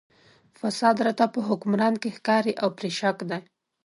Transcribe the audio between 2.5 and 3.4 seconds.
او پرې شک دی.